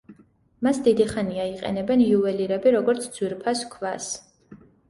მას 0.67 0.79
დიდი 0.87 1.05
ხანია 1.11 1.45
იყენებენ 1.51 2.03
იუველირები 2.05 2.75
როგორც 2.79 3.07
ძვირფას 3.19 3.63
ქვას. 3.75 4.13